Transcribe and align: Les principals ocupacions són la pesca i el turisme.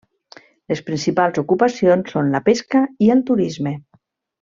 Les 0.73 0.81
principals 0.87 1.43
ocupacions 1.43 2.11
són 2.17 2.35
la 2.39 2.45
pesca 2.51 2.85
i 3.09 3.15
el 3.19 3.25
turisme. 3.33 3.79